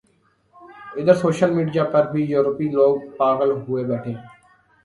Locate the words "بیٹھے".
3.89-4.11